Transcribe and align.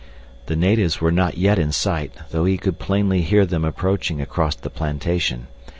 The 0.47 0.55
natives 0.55 0.99
were 0.99 1.11
not 1.11 1.37
yet 1.37 1.59
in 1.59 1.71
sight, 1.71 2.11
though 2.31 2.45
he 2.45 2.57
could 2.57 2.79
plainly 2.79 3.21
hear 3.21 3.45
them 3.45 3.63
approaching 3.63 4.19
across 4.19 4.55
the 4.55 4.71
plantation. 4.71 5.45